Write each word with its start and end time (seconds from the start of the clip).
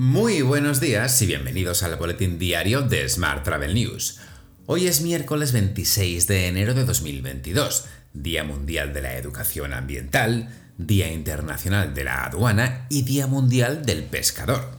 Muy 0.00 0.42
buenos 0.42 0.78
días 0.78 1.20
y 1.22 1.26
bienvenidos 1.26 1.82
al 1.82 1.96
boletín 1.96 2.38
diario 2.38 2.82
de 2.82 3.08
Smart 3.08 3.42
Travel 3.42 3.74
News. 3.74 4.20
Hoy 4.66 4.86
es 4.86 5.00
miércoles 5.02 5.50
26 5.50 6.28
de 6.28 6.46
enero 6.46 6.72
de 6.72 6.84
2022, 6.84 7.84
Día 8.12 8.44
Mundial 8.44 8.94
de 8.94 9.02
la 9.02 9.16
Educación 9.16 9.72
Ambiental, 9.72 10.50
Día 10.76 11.10
Internacional 11.10 11.94
de 11.94 12.04
la 12.04 12.24
Aduana 12.26 12.86
y 12.88 13.02
Día 13.02 13.26
Mundial 13.26 13.84
del 13.84 14.04
Pescador. 14.04 14.70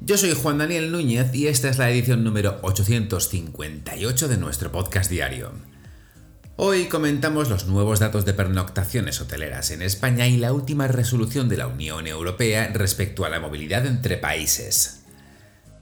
Yo 0.00 0.16
soy 0.16 0.32
Juan 0.32 0.56
Daniel 0.56 0.90
Núñez 0.90 1.34
y 1.34 1.48
esta 1.48 1.68
es 1.68 1.76
la 1.76 1.90
edición 1.90 2.24
número 2.24 2.58
858 2.62 4.28
de 4.28 4.38
nuestro 4.38 4.72
podcast 4.72 5.10
diario. 5.10 5.52
Hoy 6.56 6.84
comentamos 6.84 7.48
los 7.48 7.66
nuevos 7.66 7.98
datos 7.98 8.26
de 8.26 8.34
pernoctaciones 8.34 9.20
hoteleras 9.22 9.70
en 9.70 9.80
España 9.80 10.26
y 10.26 10.36
la 10.36 10.52
última 10.52 10.86
resolución 10.86 11.48
de 11.48 11.56
la 11.56 11.66
Unión 11.66 12.06
Europea 12.06 12.70
respecto 12.74 13.24
a 13.24 13.30
la 13.30 13.40
movilidad 13.40 13.86
entre 13.86 14.18
países. 14.18 15.04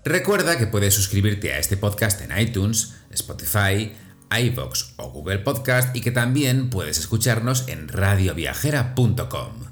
Recuerda 0.05 0.59
que 0.59 0.69
puedes 0.69 0.95
suscribirte 0.95 1.53
a 1.53 1.59
este 1.59 1.77
podcast 1.77 2.23
en 2.23 2.39
iTunes, 2.39 2.95
Spotify, 3.11 3.93
iVoox 4.31 4.95
o 4.97 5.11
Google 5.11 5.41
Podcast 5.41 5.95
y 5.97 6.03
que 6.03 6.13
también 6.13 6.71
puedes 6.71 6.99
escucharnos 6.99 7.67
en 7.67 7.89
radioviajera.com. 7.89 9.65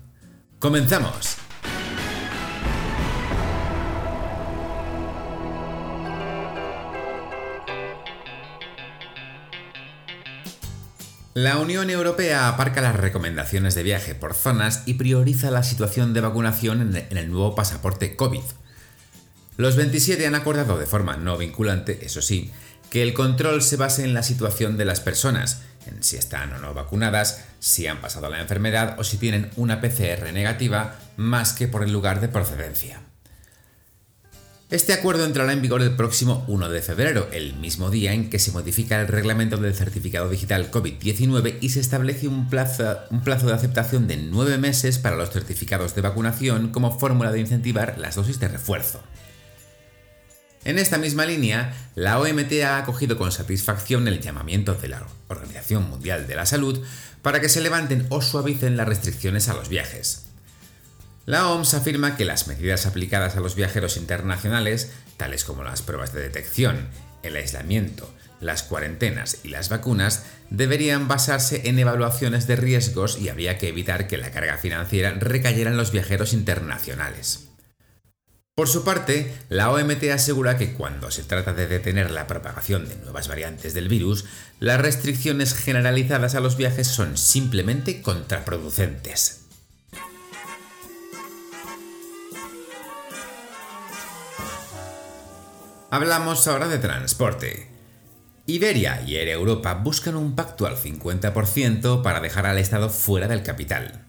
¡Comenzamos! 0.59 1.48
La 11.39 11.59
Unión 11.59 11.89
Europea 11.89 12.49
aparca 12.49 12.81
las 12.81 12.97
recomendaciones 12.97 13.77
de 13.77 13.85
viaje 13.85 14.17
por 14.17 14.35
zonas 14.35 14.83
y 14.87 14.95
prioriza 14.95 15.53
la 15.53 15.63
situación 15.63 16.13
de 16.13 16.21
vacunación 16.21 16.97
en 16.97 17.17
el 17.17 17.31
nuevo 17.31 17.55
pasaporte 17.55 18.17
COVID. 18.17 18.43
Los 19.57 19.77
27 19.77 20.27
han 20.27 20.35
acordado 20.35 20.77
de 20.79 20.87
forma 20.87 21.17
no 21.17 21.39
vinculante, 21.39 22.05
eso 22.05 22.23
sí, 22.23 22.51
que 22.91 23.05
el 23.05 23.15
control 23.15 23.63
se 23.63 23.77
base 23.77 24.03
en 24.03 24.15
la 24.15 24.25
situación 24.25 24.77
de 24.77 24.85
las 24.85 24.99
personas, 24.99 25.63
en 25.87 26.03
si 26.03 26.17
están 26.17 26.53
o 26.55 26.59
no 26.59 26.75
vacunadas, 26.75 27.45
si 27.61 27.87
han 27.87 28.01
pasado 28.01 28.29
la 28.29 28.41
enfermedad 28.41 28.99
o 28.99 29.05
si 29.05 29.17
tienen 29.17 29.53
una 29.55 29.81
PCR 29.81 30.33
negativa, 30.33 30.97
más 31.17 31.53
que 31.53 31.69
por 31.69 31.85
el 31.85 31.93
lugar 31.93 32.21
de 32.21 32.27
procedencia. 32.27 33.08
Este 34.71 34.93
acuerdo 34.93 35.25
entrará 35.25 35.55
en 35.55 35.63
vigor 35.63 35.81
el 35.81 35.97
próximo 35.97 36.45
1 36.47 36.69
de 36.69 36.83
febrero, 36.83 37.31
el 37.33 37.55
mismo 37.55 37.89
día 37.89 38.13
en 38.13 38.29
que 38.29 38.39
se 38.39 38.53
modifica 38.53 39.01
el 39.01 39.09
reglamento 39.09 39.57
del 39.57 39.75
certificado 39.75 40.29
digital 40.29 40.71
COVID-19 40.71 41.57
y 41.63 41.71
se 41.71 41.81
establece 41.81 42.29
un 42.29 42.51
plazo, 42.51 42.85
de 43.09 43.55
aceptación 43.55 44.07
de 44.07 44.19
nueve 44.19 44.59
meses 44.59 44.99
para 44.99 45.17
los 45.17 45.31
certificados 45.31 45.95
de 45.95 46.03
vacunación 46.03 46.69
como 46.69 46.99
fórmula 46.99 47.33
de 47.33 47.41
incentivar 47.41 47.97
las 47.97 48.17
dosis 48.17 48.41
de 48.41 48.49
refuerzo. 48.49 49.03
En 50.65 50.79
esta 50.79 50.99
misma 50.99 51.25
línea, 51.25 51.73
la 51.95 52.21
OMT 52.21 52.53
ha 52.63 52.77
acogido 52.77 53.17
con 53.17 53.33
satisfacción 53.33 54.07
el 54.07 54.21
llamamiento 54.21 54.75
de 54.75 54.89
la 54.89 55.07
Organización 55.29 55.89
Mundial 55.89 56.27
de 56.27 56.37
la 56.37 56.45
Salud 56.45 56.85
para 57.23 57.41
que 57.41 57.49
se 57.49 57.63
levanten 57.63 58.05
o 58.11 58.21
suavicen 58.21 58.77
las 58.77 58.87
restricciones 58.87 59.49
a 59.49 59.55
los 59.55 59.71
viajes. 59.71 60.28
La 61.29 61.51
OMS 61.51 61.75
afirma 61.75 62.17
que 62.17 62.25
las 62.25 62.49
medidas 62.49 62.87
aplicadas 62.87 63.37
a 63.37 63.41
los 63.41 63.55
viajeros 63.55 63.99
internacionales, 63.99 64.93
tales 65.19 65.45
como 65.45 65.63
las 65.63 65.83
pruebas 65.83 66.15
de 66.15 66.23
detección, 66.23 66.89
el 67.23 67.37
aislamiento, 67.37 68.11
las 68.41 68.63
cuarentenas 68.63 69.41
y 69.45 69.49
las 69.49 69.69
vacunas, 69.69 70.25
deberían 70.49 71.07
basarse 71.07 71.69
en 71.69 71.79
evaluaciones 71.79 72.47
de 72.47 72.57
riesgos 72.57 73.19
y 73.19 73.29
habría 73.29 73.59
que 73.59 73.69
evitar 73.69 74.07
que 74.07 74.17
la 74.17 74.31
carga 74.31 74.57
financiera 74.57 75.11
recayera 75.11 75.71
en 75.71 75.77
los 75.77 75.93
viajeros 75.93 76.33
internacionales. 76.33 77.51
Por 78.55 78.69
su 78.69 78.83
parte, 78.83 79.31
la 79.51 79.71
OMT 79.71 80.05
asegura 80.05 80.57
que 80.57 80.73
cuando 80.73 81.11
se 81.11 81.25
trata 81.25 81.53
de 81.53 81.67
detener 81.67 82.11
la 82.11 82.27
propagación 82.27 82.89
de 82.89 82.97
nuevas 82.97 83.29
variantes 83.29 83.75
del 83.75 83.91
virus, 83.91 84.25
las 84.61 84.81
restricciones 84.81 85.53
generalizadas 85.53 86.35
a 86.35 86.41
los 86.41 86.57
viajes 86.57 86.87
son 86.87 87.19
simplemente 87.19 88.01
contraproducentes. 88.01 89.48
Hablamos 95.91 96.47
ahora 96.47 96.69
de 96.69 96.77
transporte. 96.77 97.67
Iberia 98.45 99.03
y 99.07 99.17
Air 99.17 99.29
Europa 99.29 99.73
buscan 99.73 100.17
un 100.17 100.37
pacto 100.37 100.67
al 100.67 100.77
50% 100.77 102.03
para 102.03 102.21
dejar 102.21 102.45
al 102.45 102.59
Estado 102.59 102.91
fuera 102.91 103.27
del 103.27 103.43
capital. 103.43 104.05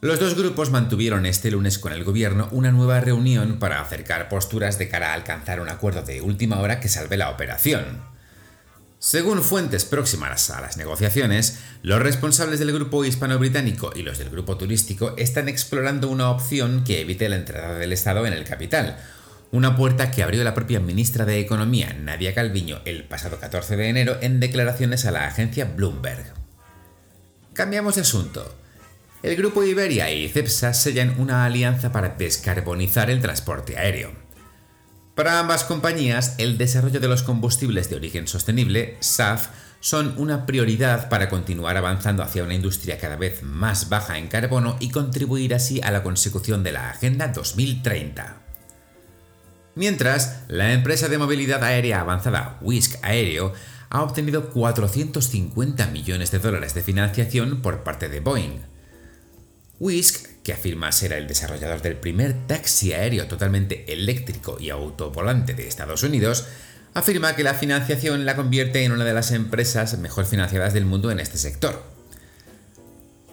Los 0.00 0.20
dos 0.20 0.36
grupos 0.36 0.70
mantuvieron 0.70 1.26
este 1.26 1.50
lunes 1.50 1.80
con 1.80 1.92
el 1.92 2.04
gobierno 2.04 2.48
una 2.52 2.70
nueva 2.70 3.00
reunión 3.00 3.58
para 3.58 3.80
acercar 3.80 4.28
posturas 4.28 4.78
de 4.78 4.88
cara 4.88 5.10
a 5.10 5.14
alcanzar 5.14 5.60
un 5.60 5.70
acuerdo 5.70 6.02
de 6.02 6.20
última 6.20 6.60
hora 6.60 6.78
que 6.78 6.88
salve 6.88 7.16
la 7.16 7.30
operación. 7.30 8.02
Según 9.00 9.42
fuentes 9.42 9.84
próximas 9.84 10.50
a 10.50 10.60
las 10.60 10.76
negociaciones, 10.76 11.58
los 11.82 12.00
responsables 12.00 12.60
del 12.60 12.72
grupo 12.72 13.04
hispano-británico 13.04 13.90
y 13.96 14.02
los 14.02 14.18
del 14.18 14.30
grupo 14.30 14.56
turístico 14.56 15.14
están 15.16 15.48
explorando 15.48 16.08
una 16.08 16.30
opción 16.30 16.84
que 16.84 17.00
evite 17.00 17.28
la 17.28 17.36
entrada 17.36 17.74
del 17.74 17.92
Estado 17.92 18.24
en 18.24 18.32
el 18.32 18.44
capital, 18.44 18.98
una 19.56 19.74
puerta 19.74 20.10
que 20.10 20.22
abrió 20.22 20.44
la 20.44 20.52
propia 20.52 20.80
ministra 20.80 21.24
de 21.24 21.40
Economía, 21.40 21.96
Nadia 21.98 22.34
Calviño, 22.34 22.80
el 22.84 23.04
pasado 23.04 23.40
14 23.40 23.76
de 23.76 23.88
enero 23.88 24.18
en 24.20 24.38
declaraciones 24.38 25.06
a 25.06 25.10
la 25.10 25.26
agencia 25.26 25.64
Bloomberg. 25.64 26.34
Cambiamos 27.54 27.94
de 27.94 28.02
asunto. 28.02 28.54
El 29.22 29.34
grupo 29.34 29.64
Iberia 29.64 30.12
y 30.12 30.28
Cepsa 30.28 30.74
sellan 30.74 31.18
una 31.18 31.46
alianza 31.46 31.90
para 31.90 32.10
descarbonizar 32.10 33.08
el 33.08 33.22
transporte 33.22 33.78
aéreo. 33.78 34.12
Para 35.14 35.40
ambas 35.40 35.64
compañías, 35.64 36.34
el 36.36 36.58
desarrollo 36.58 37.00
de 37.00 37.08
los 37.08 37.22
combustibles 37.22 37.88
de 37.88 37.96
origen 37.96 38.28
sostenible, 38.28 38.98
SAF, 39.00 39.48
son 39.80 40.12
una 40.18 40.44
prioridad 40.44 41.08
para 41.08 41.30
continuar 41.30 41.78
avanzando 41.78 42.22
hacia 42.22 42.44
una 42.44 42.54
industria 42.54 42.98
cada 42.98 43.16
vez 43.16 43.42
más 43.42 43.88
baja 43.88 44.18
en 44.18 44.28
carbono 44.28 44.76
y 44.80 44.90
contribuir 44.90 45.54
así 45.54 45.80
a 45.82 45.90
la 45.90 46.02
consecución 46.02 46.62
de 46.62 46.72
la 46.72 46.90
Agenda 46.90 47.28
2030. 47.28 48.45
Mientras, 49.76 50.40
la 50.48 50.72
empresa 50.72 51.08
de 51.08 51.18
movilidad 51.18 51.62
aérea 51.62 52.00
avanzada 52.00 52.58
Whisk 52.62 52.96
Aéreo 53.02 53.52
ha 53.90 54.02
obtenido 54.02 54.48
450 54.48 55.88
millones 55.88 56.30
de 56.30 56.38
dólares 56.38 56.72
de 56.72 56.82
financiación 56.82 57.60
por 57.60 57.84
parte 57.84 58.08
de 58.08 58.20
Boeing. 58.20 58.62
Whisk, 59.78 60.42
que 60.42 60.54
afirma 60.54 60.90
ser 60.92 61.12
el 61.12 61.28
desarrollador 61.28 61.82
del 61.82 61.96
primer 61.96 62.46
taxi 62.46 62.94
aéreo 62.94 63.26
totalmente 63.26 63.92
eléctrico 63.92 64.56
y 64.58 64.70
autovolante 64.70 65.52
de 65.52 65.68
Estados 65.68 66.02
Unidos, 66.02 66.46
afirma 66.94 67.36
que 67.36 67.44
la 67.44 67.52
financiación 67.52 68.24
la 68.24 68.34
convierte 68.34 68.82
en 68.82 68.92
una 68.92 69.04
de 69.04 69.12
las 69.12 69.30
empresas 69.30 69.98
mejor 69.98 70.24
financiadas 70.24 70.72
del 70.72 70.86
mundo 70.86 71.10
en 71.10 71.20
este 71.20 71.36
sector. 71.36 71.84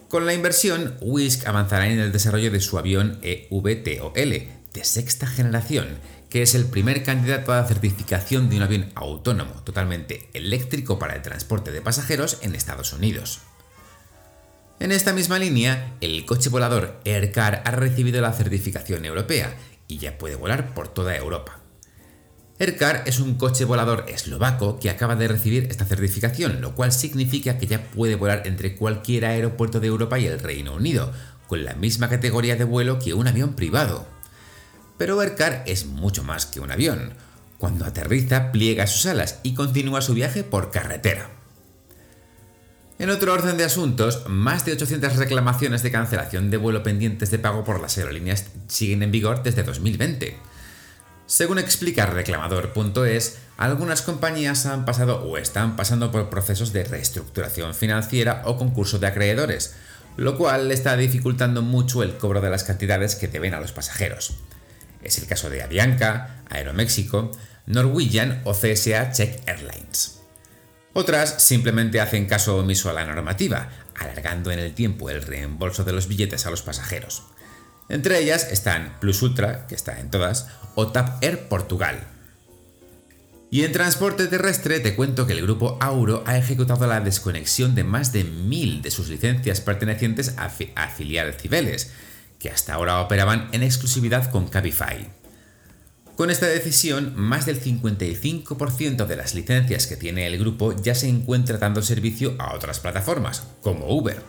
Con 0.09 0.25
la 0.25 0.33
inversión, 0.33 0.97
Whisk 0.99 1.47
avanzará 1.47 1.87
en 1.87 1.99
el 1.99 2.11
desarrollo 2.11 2.51
de 2.51 2.59
su 2.59 2.77
avión 2.77 3.19
EVTOL 3.21 4.49
de 4.73 4.83
sexta 4.83 5.27
generación, 5.27 5.87
que 6.33 6.41
es 6.41 6.55
el 6.55 6.65
primer 6.65 7.03
candidato 7.03 7.53
a 7.53 7.57
la 7.57 7.67
certificación 7.67 8.49
de 8.49 8.57
un 8.57 8.63
avión 8.63 8.91
autónomo 8.95 9.53
totalmente 9.63 10.31
eléctrico 10.33 10.97
para 10.97 11.15
el 11.15 11.21
transporte 11.21 11.71
de 11.71 11.79
pasajeros 11.79 12.39
en 12.41 12.55
Estados 12.55 12.91
Unidos. 12.91 13.41
En 14.79 14.91
esta 14.91 15.13
misma 15.13 15.37
línea, 15.37 15.93
el 16.01 16.25
coche 16.25 16.49
volador 16.49 16.99
AirCar 17.05 17.61
ha 17.65 17.69
recibido 17.69 18.19
la 18.19 18.33
certificación 18.33 19.05
europea 19.05 19.55
y 19.87 19.99
ya 19.99 20.17
puede 20.17 20.33
volar 20.33 20.73
por 20.73 20.87
toda 20.87 21.15
Europa. 21.15 21.59
AirCar 22.57 23.03
es 23.05 23.19
un 23.19 23.35
coche 23.35 23.65
volador 23.65 24.05
eslovaco 24.07 24.79
que 24.79 24.89
acaba 24.89 25.15
de 25.15 25.27
recibir 25.27 25.67
esta 25.69 25.85
certificación, 25.85 26.61
lo 26.61 26.73
cual 26.73 26.91
significa 26.91 27.59
que 27.59 27.67
ya 27.67 27.83
puede 27.91 28.15
volar 28.15 28.47
entre 28.47 28.75
cualquier 28.75 29.25
aeropuerto 29.25 29.79
de 29.79 29.85
Europa 29.85 30.17
y 30.17 30.25
el 30.25 30.39
Reino 30.39 30.73
Unido, 30.73 31.13
con 31.45 31.63
la 31.63 31.75
misma 31.75 32.09
categoría 32.09 32.55
de 32.55 32.63
vuelo 32.63 32.97
que 32.97 33.13
un 33.13 33.27
avión 33.27 33.53
privado. 33.53 34.07
Pero 35.03 35.19
Aircar 35.19 35.65
es 35.67 35.85
mucho 35.85 36.23
más 36.23 36.45
que 36.45 36.61
un 36.61 36.71
avión. 36.71 37.11
Cuando 37.57 37.83
aterriza, 37.83 38.53
pliega 38.53 38.87
sus 38.87 39.05
alas 39.05 39.39
y 39.43 39.53
continúa 39.53 39.99
su 39.99 40.13
viaje 40.13 40.45
por 40.45 40.71
carretera. 40.71 41.29
En 42.99 43.09
otro 43.09 43.33
orden 43.33 43.57
de 43.57 43.65
asuntos, 43.65 44.23
más 44.29 44.63
de 44.63 44.71
800 44.71 45.17
reclamaciones 45.17 45.83
de 45.83 45.91
cancelación 45.91 46.49
de 46.49 46.55
vuelo 46.55 46.83
pendientes 46.83 47.31
de 47.31 47.39
pago 47.39 47.65
por 47.65 47.81
las 47.81 47.97
aerolíneas 47.97 48.45
siguen 48.69 49.03
en 49.03 49.11
vigor 49.11 49.43
desde 49.43 49.63
2020. 49.63 50.37
Según 51.25 51.59
explica 51.59 52.05
reclamador.es, 52.05 53.39
algunas 53.57 54.03
compañías 54.03 54.65
han 54.67 54.85
pasado 54.85 55.21
o 55.21 55.37
están 55.37 55.75
pasando 55.75 56.13
por 56.13 56.29
procesos 56.29 56.71
de 56.71 56.85
reestructuración 56.85 57.73
financiera 57.73 58.41
o 58.45 58.55
concurso 58.55 58.99
de 58.99 59.07
acreedores, 59.07 59.75
lo 60.15 60.37
cual 60.37 60.71
está 60.71 60.95
dificultando 60.95 61.61
mucho 61.61 62.03
el 62.03 62.17
cobro 62.17 62.39
de 62.39 62.49
las 62.49 62.63
cantidades 62.63 63.17
que 63.17 63.27
deben 63.27 63.53
a 63.53 63.59
los 63.59 63.73
pasajeros. 63.73 64.37
Es 65.03 65.17
el 65.17 65.27
caso 65.27 65.49
de 65.49 65.63
Avianca, 65.63 66.43
Aeroméxico, 66.49 67.31
Norwegian 67.65 68.41
o 68.43 68.53
CSA 68.53 69.11
Czech 69.11 69.41
Airlines. 69.47 70.19
Otras 70.93 71.41
simplemente 71.41 71.99
hacen 71.99 72.27
caso 72.27 72.57
omiso 72.57 72.89
a 72.89 72.93
la 72.93 73.05
normativa, 73.05 73.69
alargando 73.95 74.51
en 74.51 74.59
el 74.59 74.73
tiempo 74.73 75.09
el 75.09 75.21
reembolso 75.21 75.83
de 75.83 75.91
los 75.91 76.07
billetes 76.07 76.45
a 76.45 76.51
los 76.51 76.61
pasajeros. 76.61 77.23
Entre 77.89 78.19
ellas 78.19 78.47
están 78.51 78.97
Plus 78.99 79.21
Ultra, 79.21 79.67
que 79.67 79.75
está 79.75 79.99
en 79.99 80.11
todas, 80.11 80.47
o 80.75 80.91
TAP 80.91 81.23
Air 81.23 81.47
Portugal. 81.47 81.99
Y 83.49 83.63
en 83.63 83.71
transporte 83.71 84.27
terrestre 84.27 84.79
te 84.79 84.95
cuento 84.95 85.27
que 85.27 85.33
el 85.33 85.43
grupo 85.43 85.77
Auro 85.79 86.23
ha 86.25 86.37
ejecutado 86.37 86.87
la 86.87 87.01
desconexión 87.01 87.75
de 87.75 87.83
más 87.83 88.11
de 88.11 88.23
mil 88.23 88.81
de 88.81 88.89
sus 88.89 89.09
licencias 89.09 89.61
pertenecientes 89.61 90.35
a, 90.37 90.51
a 90.75 90.87
filial 90.87 91.33
Cibeles, 91.35 91.91
que 92.43 92.51
hasta 92.51 92.73
ahora 92.73 92.99
operaban 92.99 93.47
en 93.53 93.63
exclusividad 93.63 94.29
con 94.29 94.49
Cabify. 94.49 95.09
Con 96.17 96.29
esta 96.29 96.45
decisión, 96.45 97.13
más 97.15 97.45
del 97.45 97.63
55% 97.63 99.05
de 99.05 99.15
las 99.15 99.33
licencias 99.33 99.87
que 99.87 99.95
tiene 99.95 100.27
el 100.27 100.37
grupo 100.37 100.75
ya 100.75 100.93
se 100.93 101.07
encuentra 101.07 101.57
dando 101.57 101.81
servicio 101.81 102.35
a 102.39 102.53
otras 102.53 102.81
plataformas, 102.81 103.43
como 103.61 103.87
Uber. 103.87 104.21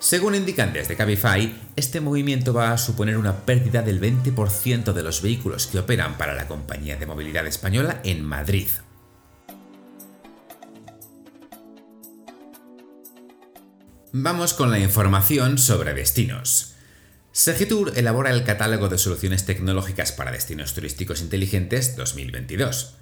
Según 0.00 0.34
indican 0.34 0.72
desde 0.72 0.96
Cabify, 0.96 1.54
este 1.76 2.00
movimiento 2.00 2.52
va 2.52 2.72
a 2.72 2.78
suponer 2.78 3.16
una 3.16 3.46
pérdida 3.46 3.80
del 3.82 4.00
20% 4.00 4.92
de 4.92 5.02
los 5.04 5.22
vehículos 5.22 5.68
que 5.68 5.78
operan 5.78 6.18
para 6.18 6.34
la 6.34 6.48
compañía 6.48 6.96
de 6.96 7.06
movilidad 7.06 7.46
española 7.46 8.00
en 8.02 8.24
Madrid. 8.24 8.66
Vamos 14.12 14.52
con 14.52 14.72
la 14.72 14.80
información 14.80 15.58
sobre 15.58 15.94
destinos. 15.94 16.73
Segitur 17.36 17.94
elabora 17.96 18.30
el 18.30 18.44
catálogo 18.44 18.88
de 18.88 18.96
soluciones 18.96 19.44
tecnológicas 19.44 20.12
para 20.12 20.30
destinos 20.30 20.72
turísticos 20.72 21.20
inteligentes 21.20 21.96
2022. 21.96 22.94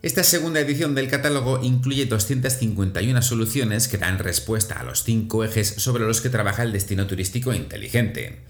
Esta 0.00 0.24
segunda 0.24 0.60
edición 0.60 0.94
del 0.94 1.10
catálogo 1.10 1.62
incluye 1.62 2.06
251 2.06 3.20
soluciones 3.20 3.88
que 3.88 3.98
dan 3.98 4.18
respuesta 4.18 4.80
a 4.80 4.84
los 4.84 5.04
cinco 5.04 5.44
ejes 5.44 5.68
sobre 5.68 6.04
los 6.04 6.22
que 6.22 6.30
trabaja 6.30 6.62
el 6.62 6.72
destino 6.72 7.06
turístico 7.06 7.52
inteligente. 7.52 8.40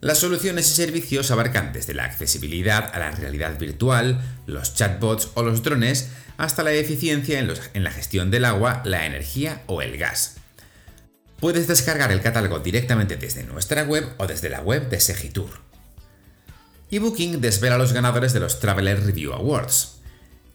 Las 0.00 0.18
soluciones 0.18 0.70
y 0.70 0.74
servicios 0.76 1.32
abarcan 1.32 1.72
desde 1.72 1.94
la 1.94 2.04
accesibilidad 2.04 2.88
a 2.94 3.00
la 3.00 3.10
realidad 3.10 3.58
virtual, 3.58 4.20
los 4.46 4.74
chatbots 4.74 5.30
o 5.34 5.42
los 5.42 5.64
drones, 5.64 6.10
hasta 6.36 6.62
la 6.62 6.72
eficiencia 6.72 7.40
en, 7.40 7.52
en 7.74 7.82
la 7.82 7.90
gestión 7.90 8.30
del 8.30 8.44
agua, 8.44 8.82
la 8.84 9.04
energía 9.04 9.64
o 9.66 9.82
el 9.82 9.98
gas. 9.98 10.35
Puedes 11.40 11.66
descargar 11.66 12.12
el 12.12 12.22
catálogo 12.22 12.60
directamente 12.60 13.16
desde 13.16 13.44
nuestra 13.44 13.82
web 13.82 14.14
o 14.16 14.26
desde 14.26 14.48
la 14.48 14.62
web 14.62 14.88
de 14.88 15.00
Segitur. 15.00 15.50
eBooking 16.90 17.42
desvela 17.42 17.74
a 17.74 17.78
los 17.78 17.92
ganadores 17.92 18.32
de 18.32 18.40
los 18.40 18.58
Traveler 18.58 19.04
Review 19.04 19.34
Awards. 19.34 19.96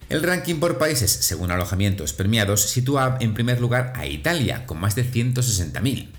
El 0.09 0.23
ranking 0.23 0.55
por 0.55 0.79
países 0.79 1.11
según 1.11 1.51
alojamientos 1.51 2.13
premiados 2.13 2.61
sitúa 2.61 3.17
en 3.21 3.35
primer 3.35 3.61
lugar 3.61 3.93
a 3.95 4.07
Italia 4.07 4.65
con 4.65 4.79
más 4.79 4.95
de 4.95 5.05
160.000, 5.05 6.09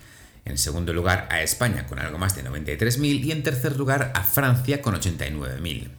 en 0.45 0.59
segundo 0.59 0.93
lugar 0.93 1.27
a 1.31 1.43
España 1.43 1.87
con 1.89 1.99
algo 1.99 2.19
más 2.19 2.37
de 2.37 2.45
93.000 2.45 3.25
y 3.25 3.33
en 3.33 3.43
tercer 3.43 3.77
lugar 3.77 4.13
a 4.15 4.23
Francia 4.23 4.81
con 4.81 4.95
89.000. 4.95 5.91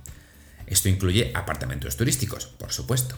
Esto 0.68 0.88
incluye 0.88 1.32
apartamentos 1.36 1.98
turísticos, 1.98 2.46
por 2.46 2.72
supuesto. 2.72 3.18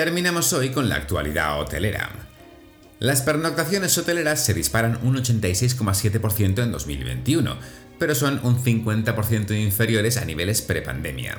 Terminamos 0.00 0.54
hoy 0.54 0.70
con 0.70 0.88
la 0.88 0.94
actualidad 0.94 1.60
hotelera. 1.60 2.08
Las 3.00 3.20
pernoctaciones 3.20 3.98
hoteleras 3.98 4.42
se 4.42 4.54
disparan 4.54 4.98
un 5.02 5.16
86,7% 5.16 6.62
en 6.62 6.72
2021, 6.72 7.58
pero 7.98 8.14
son 8.14 8.40
un 8.42 8.64
50% 8.64 9.62
inferiores 9.62 10.16
a 10.16 10.24
niveles 10.24 10.62
prepandemia. 10.62 11.36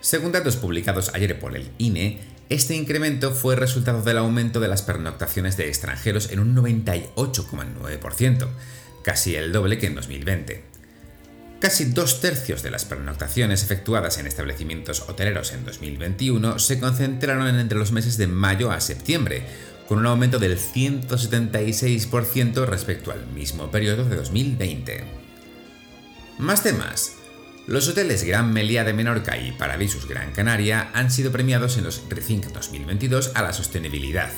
Según 0.00 0.32
datos 0.32 0.56
publicados 0.56 1.12
ayer 1.14 1.38
por 1.38 1.54
el 1.54 1.70
INE, 1.78 2.18
este 2.48 2.74
incremento 2.74 3.30
fue 3.30 3.54
resultado 3.54 4.02
del 4.02 4.18
aumento 4.18 4.58
de 4.58 4.66
las 4.66 4.82
pernoctaciones 4.82 5.56
de 5.56 5.68
extranjeros 5.68 6.32
en 6.32 6.40
un 6.40 6.56
98,9%, 6.56 8.48
casi 9.04 9.36
el 9.36 9.52
doble 9.52 9.78
que 9.78 9.86
en 9.86 9.94
2020. 9.94 10.64
Casi 11.60 11.84
dos 11.84 12.20
tercios 12.22 12.62
de 12.62 12.70
las 12.70 12.86
pernoctaciones 12.86 13.62
efectuadas 13.62 14.16
en 14.16 14.26
establecimientos 14.26 15.02
hoteleros 15.08 15.52
en 15.52 15.66
2021 15.66 16.58
se 16.58 16.80
concentraron 16.80 17.54
entre 17.54 17.78
los 17.78 17.92
meses 17.92 18.16
de 18.16 18.26
mayo 18.26 18.70
a 18.70 18.80
septiembre, 18.80 19.44
con 19.86 19.98
un 19.98 20.06
aumento 20.06 20.38
del 20.38 20.58
176% 20.58 22.64
respecto 22.64 23.12
al 23.12 23.26
mismo 23.26 23.70
periodo 23.70 24.06
de 24.06 24.16
2020. 24.16 25.04
Más 26.38 26.62
temas. 26.62 27.16
Los 27.66 27.88
hoteles 27.88 28.24
Gran 28.24 28.54
Meliá 28.54 28.84
de 28.84 28.94
Menorca 28.94 29.36
y 29.36 29.52
Paradisus 29.52 30.08
Gran 30.08 30.32
Canaria 30.32 30.90
han 30.94 31.10
sido 31.10 31.30
premiados 31.30 31.76
en 31.76 31.84
los 31.84 32.00
Rethink 32.08 32.46
2022 32.46 33.32
a 33.34 33.42
la 33.42 33.52
sostenibilidad. 33.52 34.30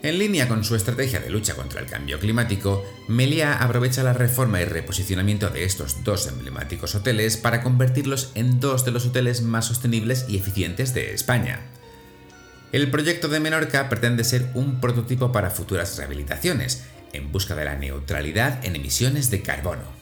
En 0.00 0.18
línea 0.18 0.46
con 0.46 0.62
su 0.62 0.76
estrategia 0.76 1.18
de 1.18 1.28
lucha 1.28 1.54
contra 1.54 1.80
el 1.80 1.86
cambio 1.86 2.20
climático, 2.20 2.84
Meliá 3.08 3.54
aprovecha 3.54 4.04
la 4.04 4.12
reforma 4.12 4.60
y 4.60 4.64
reposicionamiento 4.64 5.50
de 5.50 5.64
estos 5.64 6.04
dos 6.04 6.28
emblemáticos 6.28 6.94
hoteles 6.94 7.36
para 7.36 7.64
convertirlos 7.64 8.30
en 8.36 8.60
dos 8.60 8.84
de 8.84 8.92
los 8.92 9.06
hoteles 9.06 9.42
más 9.42 9.66
sostenibles 9.66 10.26
y 10.28 10.36
eficientes 10.36 10.94
de 10.94 11.14
España. 11.14 11.62
El 12.70 12.90
proyecto 12.92 13.26
de 13.26 13.40
Menorca 13.40 13.88
pretende 13.88 14.22
ser 14.22 14.50
un 14.54 14.80
prototipo 14.80 15.32
para 15.32 15.50
futuras 15.50 15.96
rehabilitaciones, 15.96 16.84
en 17.12 17.32
busca 17.32 17.56
de 17.56 17.64
la 17.64 17.74
neutralidad 17.74 18.64
en 18.64 18.76
emisiones 18.76 19.30
de 19.30 19.42
carbono. 19.42 19.98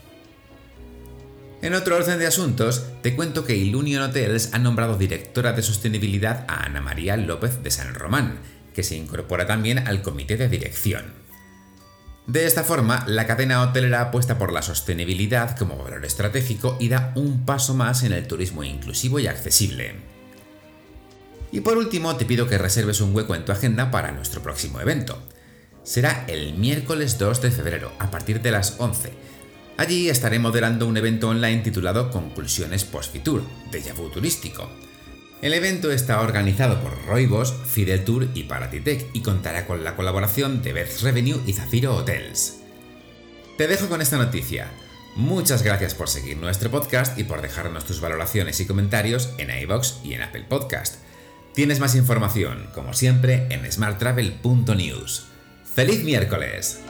En 1.62 1.72
otro 1.72 1.96
orden 1.96 2.18
de 2.18 2.26
asuntos, 2.26 2.84
te 3.02 3.16
cuento 3.16 3.44
que 3.44 3.56
Ilunion 3.56 4.02
Hotels 4.02 4.50
ha 4.52 4.58
nombrado 4.58 4.98
directora 4.98 5.54
de 5.54 5.62
sostenibilidad 5.62 6.44
a 6.48 6.64
Ana 6.64 6.82
María 6.82 7.16
López 7.16 7.62
de 7.62 7.70
San 7.70 7.94
Román, 7.94 8.40
que 8.76 8.82
se 8.82 8.94
incorpora 8.94 9.46
también 9.46 9.88
al 9.88 10.02
comité 10.02 10.36
de 10.36 10.50
dirección. 10.50 11.14
De 12.26 12.44
esta 12.44 12.62
forma, 12.62 13.04
la 13.06 13.26
cadena 13.26 13.62
hotelera 13.62 14.02
apuesta 14.02 14.36
por 14.36 14.52
la 14.52 14.60
sostenibilidad 14.60 15.56
como 15.56 15.78
valor 15.78 16.04
estratégico 16.04 16.76
y 16.78 16.90
da 16.90 17.12
un 17.14 17.46
paso 17.46 17.72
más 17.72 18.02
en 18.02 18.12
el 18.12 18.28
turismo 18.28 18.64
inclusivo 18.64 19.18
y 19.18 19.28
accesible. 19.28 19.94
Y 21.52 21.62
por 21.62 21.78
último, 21.78 22.16
te 22.16 22.26
pido 22.26 22.48
que 22.48 22.58
reserves 22.58 23.00
un 23.00 23.16
hueco 23.16 23.34
en 23.34 23.46
tu 23.46 23.52
agenda 23.52 23.90
para 23.90 24.12
nuestro 24.12 24.42
próximo 24.42 24.78
evento. 24.78 25.22
Será 25.82 26.26
el 26.28 26.52
miércoles 26.54 27.16
2 27.16 27.40
de 27.40 27.50
febrero, 27.50 27.92
a 27.98 28.10
partir 28.10 28.42
de 28.42 28.50
las 28.50 28.74
11. 28.78 29.10
Allí 29.78 30.10
estaré 30.10 30.38
moderando 30.38 30.86
un 30.86 30.98
evento 30.98 31.30
online 31.30 31.62
titulado 31.62 32.10
Conclusiones 32.10 32.84
Post-Fitur, 32.84 33.42
de 33.70 33.82
Yahoo 33.82 34.10
Turístico 34.10 34.68
el 35.46 35.54
evento 35.54 35.92
está 35.92 36.20
organizado 36.22 36.82
por 36.82 37.06
Roibos, 37.06 37.54
Fidel 37.66 38.04
Tour 38.04 38.26
y 38.34 38.42
Paratitech 38.42 39.06
y 39.12 39.20
contará 39.20 39.64
con 39.64 39.84
la 39.84 39.94
colaboración 39.94 40.60
de 40.60 40.72
Beth 40.72 41.00
Revenue 41.02 41.40
y 41.46 41.52
Zafiro 41.52 41.94
Hotels. 41.94 42.56
Te 43.56 43.68
dejo 43.68 43.88
con 43.88 44.02
esta 44.02 44.16
noticia. 44.16 44.72
Muchas 45.14 45.62
gracias 45.62 45.94
por 45.94 46.08
seguir 46.08 46.36
nuestro 46.36 46.68
podcast 46.72 47.16
y 47.16 47.22
por 47.22 47.42
dejarnos 47.42 47.84
tus 47.84 48.00
valoraciones 48.00 48.58
y 48.58 48.66
comentarios 48.66 49.34
en 49.38 49.56
iBox 49.56 50.00
y 50.02 50.14
en 50.14 50.22
Apple 50.22 50.46
Podcast. 50.48 50.96
Tienes 51.54 51.78
más 51.78 51.94
información, 51.94 52.68
como 52.74 52.92
siempre, 52.92 53.46
en 53.50 53.70
smarttravel.news. 53.70 55.28
¡Feliz 55.76 56.02
miércoles! 56.02 56.80